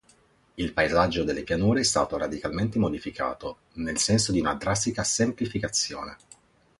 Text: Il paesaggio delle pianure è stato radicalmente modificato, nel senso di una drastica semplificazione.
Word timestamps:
Il 0.55 0.73
paesaggio 0.73 1.23
delle 1.23 1.43
pianure 1.43 1.81
è 1.81 1.83
stato 1.83 2.17
radicalmente 2.17 2.79
modificato, 2.79 3.57
nel 3.73 3.99
senso 3.99 4.31
di 4.31 4.39
una 4.39 4.55
drastica 4.55 5.03
semplificazione. 5.03 6.17